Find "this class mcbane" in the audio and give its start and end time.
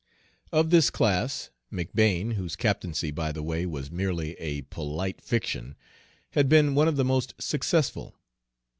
0.71-2.33